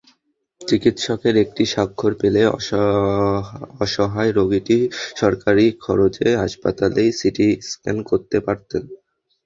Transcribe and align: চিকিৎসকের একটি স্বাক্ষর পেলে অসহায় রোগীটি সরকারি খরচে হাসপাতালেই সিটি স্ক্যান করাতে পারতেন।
চিকিৎসকের 0.61 1.35
একটি 1.43 1.63
স্বাক্ষর 1.73 2.11
পেলে 2.21 2.41
অসহায় 3.81 4.31
রোগীটি 4.31 4.77
সরকারি 5.15 5.65
খরচে 5.81 6.27
হাসপাতালেই 6.41 7.09
সিটি 7.19 7.47
স্ক্যান 7.69 7.97
করাতে 8.09 8.37
পারতেন। 8.47 8.83